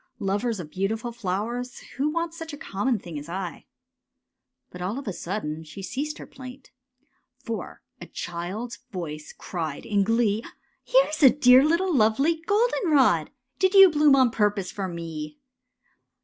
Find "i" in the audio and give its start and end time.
3.29-3.67